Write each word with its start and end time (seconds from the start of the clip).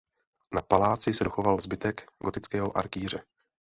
Na 0.53 0.61
paláci 0.61 1.13
se 1.13 1.23
dochoval 1.23 1.61
zbytek 1.61 2.05
gotického 2.25 2.77
arkýře. 2.77 3.23